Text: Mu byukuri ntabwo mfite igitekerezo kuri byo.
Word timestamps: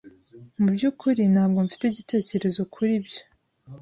Mu 0.61 0.67
byukuri 0.75 1.21
ntabwo 1.33 1.59
mfite 1.67 1.83
igitekerezo 1.87 2.61
kuri 2.73 2.93
byo. 3.05 3.21